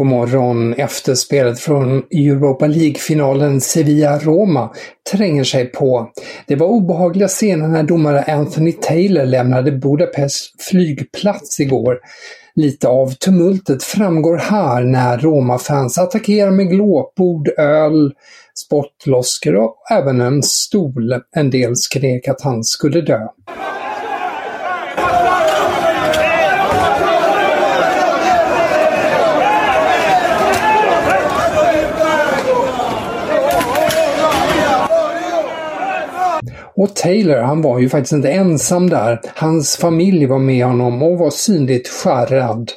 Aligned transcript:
God 0.00 0.06
morgon. 0.06 0.74
Efterspelet 0.74 1.60
från 1.60 1.98
Europa 1.98 2.66
League-finalen 2.66 3.60
Sevilla-Roma 3.60 4.70
tränger 5.12 5.44
sig 5.44 5.66
på. 5.66 6.10
Det 6.46 6.56
var 6.56 6.66
obehagliga 6.66 7.28
scener 7.28 7.68
när 7.68 7.82
domare 7.82 8.22
Anthony 8.22 8.72
Taylor 8.72 9.24
lämnade 9.24 9.72
Budapest 9.72 10.62
flygplats 10.62 11.60
igår. 11.60 11.98
Lite 12.54 12.88
av 12.88 13.14
tumultet 13.14 13.82
framgår 13.82 14.36
här 14.36 14.82
när 14.82 15.18
Roma-fans 15.18 15.98
attackerar 15.98 16.50
med 16.50 16.68
glåpord, 16.68 17.48
öl, 17.58 18.12
spottloskor 18.54 19.54
och 19.56 19.76
även 19.90 20.20
en 20.20 20.42
stol. 20.42 21.14
En 21.36 21.50
del 21.50 21.76
skrek 21.76 22.28
att 22.28 22.40
han 22.40 22.64
skulle 22.64 23.00
dö. 23.00 23.28
Och 36.80 36.94
Taylor, 36.94 37.36
han 37.36 37.62
var 37.62 37.78
ju 37.78 37.88
faktiskt 37.88 38.12
inte 38.12 38.30
ensam 38.30 38.90
där. 38.90 39.20
Hans 39.34 39.76
familj 39.76 40.26
var 40.26 40.38
med 40.38 40.66
honom 40.66 41.02
och 41.02 41.18
var 41.18 41.30
synligt 41.30 41.88
skärrad. 41.88 42.72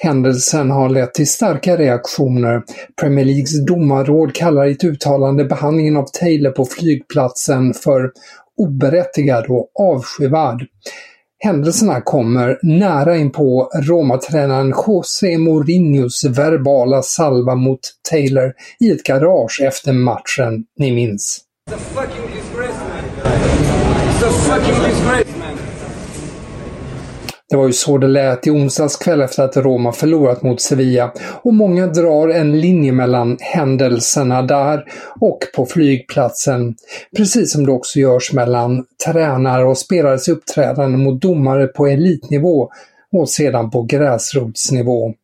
Händelsen 0.00 0.70
har 0.70 0.88
lett 0.88 1.14
till 1.14 1.28
starka 1.28 1.76
reaktioner. 1.76 2.62
Premier 3.00 3.24
Leagues 3.24 3.66
domarråd 3.66 4.34
kallar 4.34 4.66
i 4.66 4.72
ett 4.72 4.84
uttalande 4.84 5.44
behandlingen 5.44 5.96
av 5.96 6.06
Taylor 6.12 6.50
på 6.50 6.64
flygplatsen 6.64 7.74
för 7.74 8.10
oberättigad 8.56 9.46
och 9.48 9.70
avskyvärd. 9.80 10.66
Händelserna 11.38 12.00
kommer 12.00 12.58
nära 12.62 13.16
in 13.16 13.32
på 13.32 13.70
Roma-tränaren 13.74 14.74
José 14.86 15.38
Mourinhos 15.38 16.24
verbala 16.24 17.02
salva 17.02 17.54
mot 17.54 17.80
Taylor 18.10 18.52
i 18.80 18.90
ett 18.90 19.02
garage 19.02 19.60
efter 19.64 19.92
matchen, 19.92 20.64
ni 20.78 20.92
minns. 20.92 21.40
Det 27.48 27.56
var 27.56 27.66
ju 27.66 27.72
så 27.72 27.98
det 27.98 28.06
lät 28.06 28.46
i 28.46 28.50
onsdags 28.50 28.96
kväll 28.96 29.20
efter 29.20 29.42
att 29.42 29.56
Roma 29.56 29.92
förlorat 29.92 30.42
mot 30.42 30.60
Sevilla 30.60 31.12
och 31.42 31.54
många 31.54 31.86
drar 31.86 32.28
en 32.28 32.60
linje 32.60 32.92
mellan 32.92 33.36
händelserna 33.40 34.42
där 34.42 34.84
och 35.20 35.38
på 35.56 35.66
flygplatsen. 35.66 36.74
Precis 37.16 37.52
som 37.52 37.66
det 37.66 37.72
också 37.72 37.98
görs 37.98 38.32
mellan 38.32 38.84
tränare 39.06 39.64
och 39.64 39.78
spelares 39.78 40.28
uppträdande 40.28 40.98
mot 40.98 41.22
domare 41.22 41.66
på 41.66 41.86
elitnivå 41.86 42.70
och 43.12 43.28
sedan 43.28 43.70
på 43.70 43.82
gräsrotsnivå. 43.82 45.14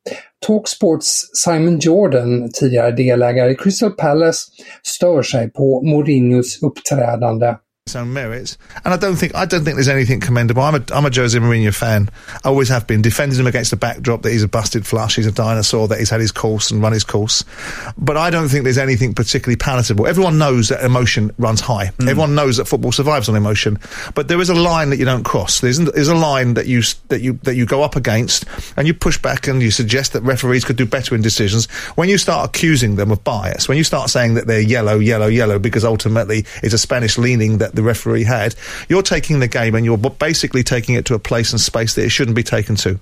Talksports 0.47 1.07
Simon 1.45 1.79
Jordan, 1.79 2.51
tidigare 2.53 2.91
delägare 2.91 3.51
i 3.51 3.57
Crystal 3.57 3.91
Palace, 3.91 4.47
stör 4.83 5.23
sig 5.23 5.51
på 5.51 5.83
Mourinhos 5.83 6.63
uppträdande. 6.63 7.55
His 7.87 7.95
own 7.95 8.13
merits. 8.13 8.59
And 8.85 8.93
I 8.93 8.97
don't 8.97 9.15
think 9.15 9.37
I 9.37 9.47
don't 9.47 9.63
think 9.63 9.77
there's 9.77 9.87
anything 9.87 10.19
commendable. 10.19 10.63
I'm 10.63 10.75
a 10.75 10.83
I'm 10.93 11.07
a 11.07 11.15
Jose 11.15 11.39
Mourinho 11.39 11.73
fan. 11.73 12.09
I 12.45 12.49
always 12.49 12.69
have 12.69 12.85
been. 12.85 13.01
Defended 13.01 13.39
him 13.39 13.47
against 13.47 13.71
the 13.71 13.77
backdrop 13.77 14.23
that 14.23 14.33
he's 14.33 14.43
a 14.43 14.49
busted 14.49 14.85
flush, 14.85 15.15
he's 15.15 15.27
a 15.29 15.31
dinosaur, 15.33 15.87
that 15.87 16.01
he's 16.01 16.11
had 16.11 16.21
his 16.21 16.33
course 16.33 16.73
and 16.73 16.83
run 16.83 16.93
his 16.93 17.05
course. 17.05 17.45
But 17.97 18.17
I 18.17 18.31
don't 18.31 18.49
think 18.49 18.65
there's 18.65 18.77
anything 18.77 19.15
particularly 19.15 19.55
palatable. 19.55 20.09
Everyone 20.09 20.37
knows 20.37 20.71
that 20.71 20.85
emotion 20.85 21.31
runs 21.39 21.61
high. 21.61 21.87
Hmm. 21.87 22.09
Everyone 22.09 22.35
knows 22.35 22.57
that 22.57 22.65
football 22.65 22.91
survives 22.91 23.29
on 23.29 23.37
emotion. 23.37 23.79
But 24.17 24.27
there 24.27 24.41
is 24.41 24.51
a 24.51 24.55
line 24.55 24.91
that 24.91 24.97
you 24.97 25.05
don't 25.05 25.23
cross. 25.23 25.61
There's 25.61 25.79
there's 25.79 26.09
a 26.09 26.15
line 26.17 26.55
that 26.55 26.67
you 26.67 26.83
that 27.07 27.21
you 27.21 27.35
that 27.45 27.55
you 27.55 27.67
go 27.67 27.85
up 27.85 27.95
against 27.95 28.47
and 28.77 28.89
you 28.89 28.95
push 28.95 29.17
back 29.17 29.47
and 29.47 29.63
you 29.63 29.71
suggest 29.71 30.13
that 30.15 30.23
referees 30.25 30.65
could 30.65 30.77
do 30.77 30.87
better 30.87 31.15
in 31.15 31.23
decisions. 31.23 31.67
When 31.95 32.09
you 32.09 32.19
start 32.19 32.49
accusing 32.49 32.97
them 32.97 33.13
of 33.13 33.23
bias, 33.23 33.69
when 33.69 33.79
you 33.79 33.85
start 33.85 34.11
saying 34.11 34.35
that 34.35 34.49
they're 34.49 34.61
yellow, 34.61 34.99
yellow, 34.99 35.29
yellow 35.29 35.61
because 35.61 35.85
ultimately 35.85 36.47
it's 36.65 36.75
a 36.75 36.79
Spanish 36.79 37.17
leaning 37.17 37.59
that 37.59 37.76
the 37.77 37.83
referee 37.83 38.25
had, 38.25 38.55
you're 38.89 39.03
taking 39.03 39.41
the 39.41 39.49
game 39.49 39.75
and 39.75 39.85
you're 39.85 39.97
basically 39.97 40.63
taking 40.63 40.95
it 40.95 41.05
to 41.07 41.15
a 41.15 41.19
place 41.19 41.53
and 41.53 41.61
space 41.61 41.95
that 41.95 42.05
it 42.05 42.11
shouldn't 42.11 42.37
be 42.37 42.43
taken 42.43 42.77
to. 42.77 42.99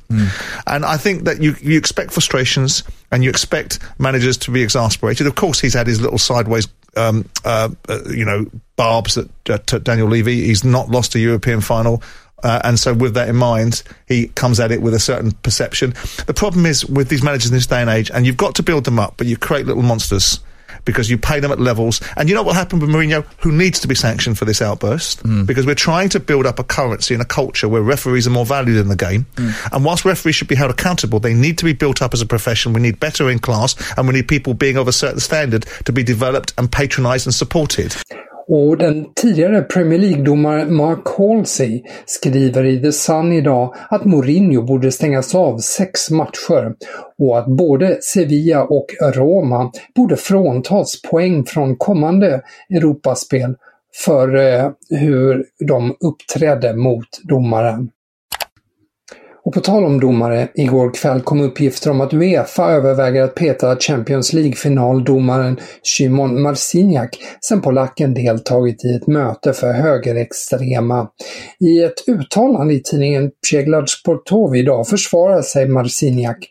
And 0.67 0.85
I 0.85 0.97
think 0.97 1.25
that 1.25 1.41
you, 1.41 1.55
you 1.61 1.79
expect 1.79 2.13
frustrations 2.13 2.83
and 3.11 3.25
you 3.25 3.31
expect 3.31 3.79
managers 3.99 4.37
to 4.39 4.51
be 4.51 4.63
exasperated. 4.63 5.27
Of 5.27 5.35
course, 5.35 5.61
he's 5.61 5.75
had 5.75 5.87
his 5.87 6.01
little 6.01 6.19
sideways, 6.19 6.69
um, 6.97 7.29
uh, 7.45 7.71
uh, 7.89 8.01
you 8.09 8.25
know, 8.25 8.47
barbs 8.77 9.17
at, 9.17 9.29
at, 9.49 9.73
at 9.73 9.85
Daniel 9.85 10.09
Levy. 10.09 10.47
He's 10.47 10.65
not 10.65 10.91
lost 10.91 11.15
a 11.15 11.19
European 11.19 11.61
final. 11.61 12.03
Uh, 12.43 12.61
and 12.63 12.79
so, 12.79 12.93
with 12.93 13.15
that 13.15 13.29
in 13.29 13.37
mind, 13.37 13.83
he 14.07 14.29
comes 14.29 14.61
at 14.61 14.71
it 14.71 14.83
with 14.83 14.93
a 14.93 15.01
certain 15.01 15.33
perception. 15.43 15.95
The 16.27 16.35
problem 16.35 16.67
is 16.67 16.85
with 16.85 17.09
these 17.09 17.23
managers 17.23 17.51
in 17.51 17.55
this 17.55 17.67
day 17.67 17.81
and 17.81 17.89
age, 17.89 18.11
and 18.11 18.27
you've 18.27 18.37
got 18.37 18.55
to 18.57 18.63
build 18.63 18.85
them 18.85 18.99
up, 18.99 19.15
but 19.17 19.27
you 19.27 19.39
create 19.39 19.65
little 19.65 19.83
monsters 19.83 20.41
because 20.85 21.11
you 21.11 21.19
pay 21.19 21.41
them 21.41 21.51
at 21.51 21.61
levels. 21.61 22.01
And 22.17 22.29
you 22.29 22.35
know 22.35 22.43
what 22.43 22.49
will 22.49 22.55
happen 22.55 22.79
with 22.79 22.91
Mourinho, 22.91 23.25
who 23.39 23.53
needs 23.53 23.81
to 23.81 23.89
be 23.89 23.95
sanctioned 23.95 24.39
for 24.39 24.45
this 24.45 24.61
outburst, 24.63 25.21
hmm. 25.21 25.45
because 25.45 25.67
we're 25.67 25.75
trying 25.75 26.09
to 26.11 26.21
build 26.21 26.47
up 26.47 26.59
a 26.59 26.65
currency 26.65 27.15
and 27.15 27.23
a 27.23 27.27
culture 27.27 27.69
where 27.69 27.83
referees 27.83 28.27
are 28.27 28.31
more 28.31 28.47
valued 28.47 28.77
in 28.77 28.89
the 28.89 28.97
game. 28.97 29.27
Hmm. 29.37 29.51
And 29.73 29.85
whilst 29.85 30.05
referees 30.05 30.35
should 30.35 30.49
be 30.49 30.55
held 30.55 30.71
accountable, 30.71 31.21
they 31.21 31.35
need 31.35 31.59
to 31.59 31.65
be 31.65 31.73
built 31.73 32.03
up 32.03 32.15
as 32.15 32.21
a 32.21 32.27
profession. 32.27 32.73
We 32.73 32.81
need 32.81 33.01
better 33.01 33.31
in 33.31 33.39
class, 33.39 33.75
and 33.97 34.07
we 34.07 34.15
need 34.15 34.29
people 34.29 34.55
being 34.55 34.77
of 34.77 34.89
a 34.89 34.93
certain 34.93 35.21
standard 35.21 35.67
to 35.85 35.93
be 35.93 36.03
developed 36.03 36.53
and 36.59 36.71
patronised 36.71 37.27
and 37.27 37.35
supported. 37.35 37.95
Och 38.47 38.79
den 38.79 39.07
tidigare 39.15 39.63
Premier 39.63 39.99
League-domaren 39.99 40.75
Mark 40.75 41.09
Halsey 41.19 41.83
skriver 42.07 42.65
i 42.65 42.81
The 42.81 42.93
Sun 42.93 43.33
idag 43.33 43.75
att 43.91 44.05
Mourinho 44.05 44.63
borde 44.63 44.93
stängas 44.93 45.35
av 45.35 45.59
sex 45.59 46.11
matcher 46.11 46.75
och 47.19 47.39
att 47.39 47.47
både 47.47 47.99
Sevilla 48.03 48.65
och 48.65 48.87
Roma 49.15 49.71
borde 49.97 50.17
fråntas 50.17 51.03
poäng 51.03 51.45
från 51.45 51.77
kommande 51.77 52.43
Europaspel 52.71 53.55
för 54.05 54.37
eh, 54.37 54.71
hur 54.91 55.45
de 55.67 55.97
uppträdde 56.01 56.75
mot 56.75 57.09
domaren. 57.23 57.91
Och 59.45 59.55
på 59.55 59.61
tal 59.61 59.85
om 59.85 60.01
domare, 60.01 60.49
igår 60.55 60.95
kväll 60.95 61.21
kom 61.21 61.41
uppgifter 61.41 61.91
om 61.91 62.01
att 62.01 62.15
Uefa 62.15 62.71
överväger 62.71 63.23
att 63.23 63.35
peta 63.35 63.77
Champions 63.77 64.33
League-finaldomaren 64.33 65.61
Szymon 65.83 66.43
Marciniak 66.43 67.19
sen 67.41 67.61
polacken 67.61 68.15
deltagit 68.15 68.85
i 68.85 68.95
ett 68.95 69.07
möte 69.07 69.53
för 69.53 69.73
högerextrema. 69.73 71.09
I 71.61 71.83
ett 71.83 72.09
uttalande 72.09 72.75
i 72.75 72.83
tidningen 72.83 73.31
Przeglad 73.49 73.89
Sportowy 73.89 74.59
idag 74.59 74.89
försvarar 74.89 75.43
sig 75.43 75.69
Marciniak. 75.69 76.51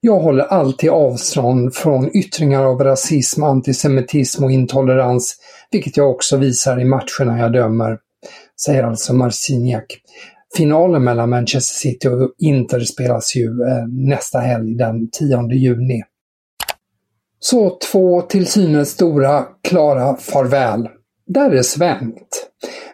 Jag 0.00 0.18
håller 0.18 0.44
alltid 0.44 0.90
avstånd 0.90 1.74
från 1.74 2.16
yttringar 2.16 2.64
av 2.64 2.84
rasism, 2.84 3.42
antisemitism 3.42 4.44
och 4.44 4.52
intolerans, 4.52 5.36
vilket 5.70 5.96
jag 5.96 6.10
också 6.10 6.36
visar 6.36 6.80
i 6.80 6.84
matcherna 6.84 7.38
jag 7.38 7.52
dömer. 7.52 7.98
säger 8.64 8.82
alltså 8.82 9.14
Marciniak. 9.14 9.86
Finalen 10.56 11.04
mellan 11.04 11.30
Manchester 11.30 11.74
City 11.74 12.08
och 12.08 12.34
Inter 12.38 12.80
spelas 12.80 13.36
ju 13.36 13.44
eh, 13.44 13.86
nästa 13.88 14.38
helg 14.38 14.74
den 14.74 15.10
10 15.10 15.52
juni. 15.52 16.02
Så 17.38 17.78
två 17.92 18.22
till 18.22 18.46
synes 18.46 18.90
stora, 18.90 19.44
klara 19.68 20.16
farväl. 20.16 20.88
Där 21.26 21.50
är 21.50 21.62
svängt. 21.62 22.46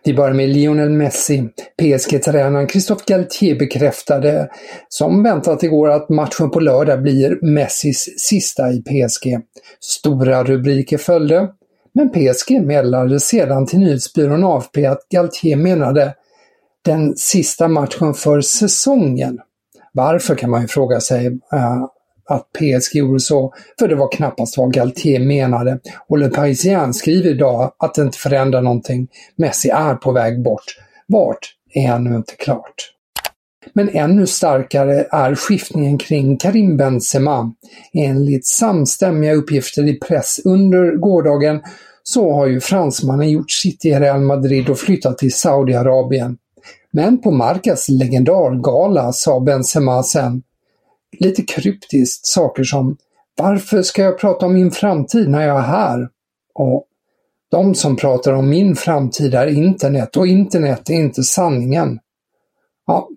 Vi 0.05 0.15
börjar 0.15 0.35
med 0.35 0.49
Lionel 0.49 0.91
Messi. 0.91 1.49
PSG-tränaren 1.83 2.69
Christophe 2.69 3.05
Galtier 3.07 3.59
bekräftade, 3.59 4.49
som 4.89 5.23
väntat 5.23 5.63
igår, 5.63 5.91
att 5.91 6.09
matchen 6.09 6.51
på 6.51 6.61
lördag 6.61 7.03
blir 7.03 7.39
Messis 7.43 8.15
sista 8.19 8.73
i 8.73 8.83
PSG. 8.83 9.41
Stora 9.81 10.45
rubriker 10.45 10.99
följde, 10.99 11.49
men 11.95 12.11
PSG 12.11 12.67
meddelade 12.67 13.21
sedan 13.21 13.67
till 13.67 13.79
nyhetsbyrån 13.79 14.45
AFP 14.45 14.87
att 14.87 15.09
Galtier 15.09 15.57
menade 15.57 16.15
den 16.85 17.17
sista 17.17 17.69
matchen 17.69 18.15
för 18.15 18.41
säsongen. 18.41 19.39
Varför 19.93 20.35
kan 20.35 20.51
man 20.51 20.63
ju 20.63 20.69
fråga 20.69 21.01
sig. 21.01 21.27
Uh, 21.27 21.87
att 22.29 22.53
PSG 22.53 22.97
gjorde 22.97 23.21
så, 23.21 23.55
för 23.79 23.89
det 23.89 23.95
var 23.95 24.13
knappast 24.13 24.59
vad 24.59 24.73
Galtier 24.73 25.21
menade. 25.21 25.79
Och 26.09 26.19
Le 26.19 26.29
Parisien 26.29 26.95
skriver 26.95 27.31
idag 27.31 27.73
att 27.79 27.95
det 27.95 28.03
inte 28.03 28.19
förändrar 28.19 28.63
någonting. 28.63 29.09
Messi 29.37 29.69
är 29.69 29.95
på 29.95 30.13
väg 30.13 30.43
bort. 30.43 30.65
Vart 31.07 31.55
är 31.75 31.93
ännu 31.93 32.17
inte 32.17 32.35
klart. 32.37 32.75
Men 33.73 33.89
ännu 33.89 34.27
starkare 34.27 35.07
är 35.11 35.35
skiftningen 35.35 35.99
kring 35.99 36.37
Karim 36.37 36.77
Benzema. 36.77 37.53
Enligt 37.93 38.47
samstämmiga 38.47 39.35
uppgifter 39.35 39.89
i 39.89 39.99
press 39.99 40.41
under 40.45 40.97
gårdagen 40.97 41.61
så 42.03 42.33
har 42.33 42.47
ju 42.47 42.61
fransmannen 42.61 43.31
gjort 43.31 43.51
sitt 43.51 43.85
i 43.85 43.91
Real 43.91 44.21
Madrid 44.21 44.69
och 44.69 44.79
flyttat 44.79 45.19
till 45.19 45.35
Saudiarabien. 45.35 46.37
Men 46.93 47.21
på 47.21 47.31
Marcas 47.31 47.89
legendargala 47.89 49.13
sa 49.13 49.41
Benzema 49.41 50.03
sen 50.03 50.43
lite 51.19 51.43
kryptiskt 51.43 52.27
saker 52.27 52.65
som 52.65 52.97
Varför 53.37 53.83
ska 53.83 54.03
jag 54.03 54.19
prata 54.19 54.47
om 54.47 54.55
min 54.55 54.71
framtid 54.71 55.29
när 55.29 55.47
jag 55.47 55.59
är 55.59 55.63
här? 55.63 56.09
Och 56.55 56.87
de 57.51 57.75
som 57.75 57.97
pratar 57.97 58.33
om 58.33 58.49
min 58.49 58.77
framtid 58.77 59.35
är 59.35 59.47
internet 59.47 60.17
och 60.17 60.27
internet 60.27 60.91
är 60.91 60.95
inte 60.95 61.23
sanningen. 61.23 61.99
Ja, 62.87 63.09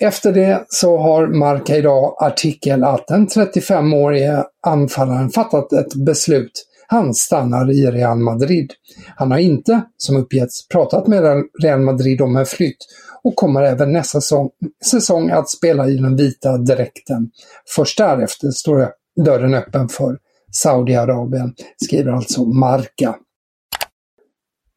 efter 0.00 0.32
det 0.32 0.64
så 0.68 0.98
har 0.98 1.26
Marca 1.26 1.76
idag 1.76 2.16
artikel 2.18 2.84
att 2.84 3.06
den 3.06 3.26
35-årige 3.26 4.44
anfallaren 4.66 5.30
fattat 5.30 5.72
ett 5.72 5.94
beslut. 5.94 6.66
Han 6.94 7.14
stannar 7.14 7.70
i 7.70 7.86
Real 7.86 8.18
Madrid. 8.18 8.72
Han 9.16 9.30
har 9.30 9.38
inte, 9.38 9.82
som 9.96 10.16
uppgetts, 10.16 10.68
pratat 10.68 11.06
med 11.06 11.44
Real 11.62 11.80
Madrid 11.80 12.20
om 12.20 12.36
en 12.36 12.46
flytt 12.46 12.76
och 13.22 13.36
kommer 13.36 13.62
även 13.62 13.92
nästa 13.92 14.20
säsong, 14.20 14.50
säsong 14.90 15.30
att 15.30 15.50
spela 15.50 15.88
i 15.88 15.96
den 15.96 16.16
vita 16.16 16.56
dräkten. 16.58 17.30
Först 17.76 17.98
därefter 17.98 18.50
står 18.50 18.88
dörren 19.24 19.54
öppen 19.54 19.88
för 19.88 20.18
Saudiarabien, 20.52 21.54
skriver 21.76 22.12
alltså 22.12 22.44
Marca. 22.44 23.16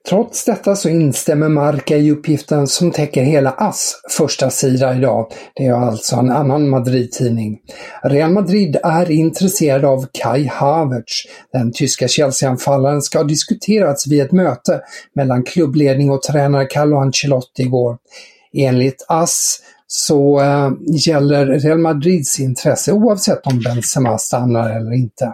Trots 0.10 0.46
detta 0.46 0.76
så 0.76 0.90
instämmer 0.90 1.50
Marca 1.50 1.98
i 1.98 2.12
uppgiften 2.12 2.68
som 2.68 2.92
täcker 2.92 3.24
hela 3.24 3.52
AS 3.52 4.02
första 4.10 4.50
sida 4.50 4.96
idag. 4.96 5.32
Det 5.56 5.66
är 5.66 5.74
alltså 5.74 6.16
en 6.16 6.32
annan 6.32 6.70
Madrid-tidning. 6.70 7.60
Real 8.04 8.32
Madrid 8.32 8.78
är 8.84 9.12
intresserad 9.12 9.86
av 9.86 10.06
Kai 10.12 10.46
Havertz. 10.46 11.24
Den 11.54 11.72
tyska 11.72 12.08
Chelsea-anfallaren 12.08 13.02
ska 13.02 13.20
ha 13.20 13.24
diskuterats 13.24 14.08
vid 14.08 14.22
ett 14.22 14.32
möte 14.32 14.82
mellan 15.16 15.44
klubbledning 15.44 16.12
och 16.12 16.22
tränare 16.22 16.66
Carlo 16.66 16.98
Ancelotti 16.98 17.62
igår. 17.62 17.98
Enligt 18.54 19.06
AS 19.08 19.60
så 19.88 20.40
äh, 20.40 20.72
gäller 21.08 21.46
Real 21.46 21.80
Madrids 21.80 22.40
intresse 22.40 22.92
oavsett 22.92 23.48
om 23.48 23.60
Benzema 23.60 24.18
stannar 24.18 24.70
eller 24.70 24.94
inte. 24.94 25.34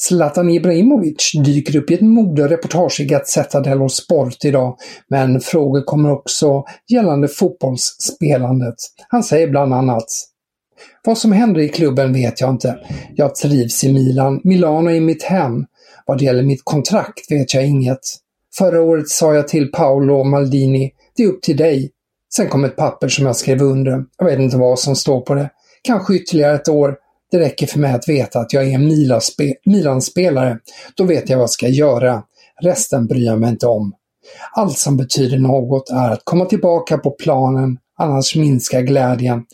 Zlatan 0.00 0.50
Ibrahimovic 0.50 1.32
dyker 1.44 1.76
upp 1.76 1.90
i 1.90 1.94
ett 1.94 2.00
modereportage 2.00 3.00
i 3.00 3.04
Gazzetta 3.04 3.60
dello 3.60 3.88
Sport 3.88 4.44
idag, 4.44 4.76
men 5.08 5.40
frågor 5.40 5.82
kommer 5.82 6.10
också 6.10 6.64
gällande 6.88 7.28
fotbollsspelandet. 7.28 8.74
Han 9.08 9.22
säger 9.22 9.48
bland 9.48 9.74
annat 9.74 10.04
Vad 11.04 11.18
som 11.18 11.32
händer 11.32 11.60
i 11.60 11.68
klubben 11.68 12.12
vet 12.12 12.40
jag 12.40 12.50
inte. 12.50 12.78
Jag 13.14 13.34
trivs 13.34 13.84
i 13.84 13.92
Milan. 13.92 14.40
Milano 14.44 14.90
är 14.90 15.00
mitt 15.00 15.22
hem. 15.22 15.64
Vad 16.06 16.18
det 16.18 16.24
gäller 16.24 16.42
mitt 16.42 16.64
kontrakt 16.64 17.30
vet 17.30 17.54
jag 17.54 17.66
inget. 17.66 18.00
Förra 18.58 18.82
året 18.82 19.08
sa 19.08 19.34
jag 19.34 19.48
till 19.48 19.70
Paolo 19.72 20.24
Maldini 20.24 20.92
det 21.16 21.22
är 21.22 21.28
upp 21.28 21.42
till 21.42 21.56
dig. 21.56 21.90
Sen 22.36 22.48
kom 22.48 22.64
ett 22.64 22.76
papper 22.76 23.08
som 23.08 23.26
jag 23.26 23.36
skrev 23.36 23.62
under. 23.62 24.04
Jag 24.18 24.26
vet 24.26 24.38
inte 24.38 24.56
vad 24.56 24.78
som 24.78 24.96
står 24.96 25.20
på 25.20 25.34
det. 25.34 25.50
Kanske 25.82 26.14
ytterligare 26.14 26.54
ett 26.54 26.68
år. 26.68 26.96
Det 27.30 27.38
räcker 27.38 27.66
för 27.66 27.78
mig 27.78 27.92
att 27.92 28.08
veta 28.08 28.38
att 28.38 28.52
jag 28.52 28.64
är 28.64 28.74
en 28.74 28.86
Milan-spelare. 29.66 30.58
Då 30.94 31.04
vet 31.04 31.28
jag 31.28 31.36
vad 31.36 31.42
jag 31.42 31.50
ska 31.50 31.68
göra. 31.68 32.22
Resten 32.62 33.06
bryr 33.06 33.26
jag 33.26 33.40
mig 33.40 33.50
inte 33.50 33.66
om. 33.66 33.92
Allt 34.52 34.78
som 34.78 34.96
betyder 34.96 35.38
något 35.38 35.90
är 35.90 36.10
att 36.10 36.24
komma 36.24 36.44
tillbaka 36.44 36.98
på 36.98 37.10
planen, 37.10 37.78
annars 37.98 38.36
minskar 38.36 38.80
glädjen. 38.80 39.44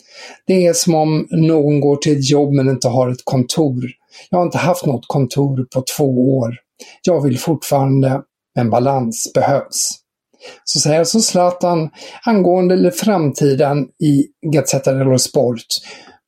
Det 0.46 0.66
är 0.66 0.72
som 0.72 0.94
om 0.94 1.26
någon 1.30 1.80
går 1.80 1.96
till 1.96 2.18
ett 2.18 2.30
jobb 2.30 2.52
men 2.52 2.68
inte 2.68 2.88
har 2.88 3.10
ett 3.10 3.24
kontor. 3.24 3.84
Jag 4.30 4.38
har 4.38 4.44
inte 4.44 4.58
haft 4.58 4.86
något 4.86 5.04
kontor 5.06 5.66
på 5.74 5.84
två 5.96 6.38
år. 6.38 6.54
Jag 7.02 7.22
vill 7.22 7.38
fortfarande, 7.38 8.20
men 8.56 8.70
balans 8.70 9.30
behövs. 9.34 9.90
Så 10.64 10.80
säger 10.80 10.98
alltså 10.98 11.20
Zlatan 11.20 11.90
angående 12.24 12.90
framtiden 12.90 13.78
i 14.02 14.26
Gazzetta 14.52 14.92
dello 14.92 15.18
Sport. 15.18 15.64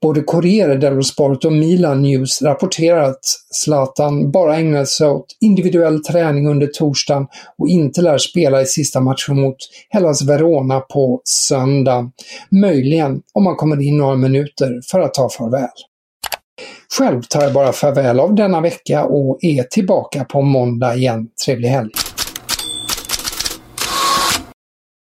Både 0.02 0.22
Corriere 0.22 0.76
dello 0.76 1.02
Sport 1.02 1.44
och 1.44 1.52
Milan 1.52 2.02
News 2.02 2.42
rapporterar 2.42 3.02
att 3.02 3.24
Zlatan 3.50 4.30
bara 4.30 4.56
ägnar 4.56 4.84
sig 4.84 5.08
åt 5.08 5.26
individuell 5.40 6.04
träning 6.04 6.48
under 6.48 6.66
torsdagen 6.66 7.26
och 7.58 7.68
inte 7.68 8.02
lär 8.02 8.18
spela 8.18 8.62
i 8.62 8.66
sista 8.66 9.00
matchen 9.00 9.40
mot 9.40 9.56
Hellas 9.90 10.22
Verona 10.22 10.80
på 10.80 11.20
söndag. 11.24 12.10
Möjligen 12.50 13.20
om 13.32 13.46
han 13.46 13.56
kommer 13.56 13.82
in 13.82 13.96
några 13.96 14.16
minuter 14.16 14.80
för 14.90 15.00
att 15.00 15.14
ta 15.14 15.28
farväl. 15.28 15.68
Själv 16.98 17.22
tar 17.22 17.42
jag 17.42 17.52
bara 17.52 17.72
farväl 17.72 18.20
av 18.20 18.34
denna 18.34 18.60
vecka 18.60 19.04
och 19.04 19.38
är 19.40 19.62
tillbaka 19.62 20.24
på 20.24 20.42
måndag 20.42 20.94
igen. 20.94 21.28
Trevlig 21.46 21.68
helg! 21.68 21.90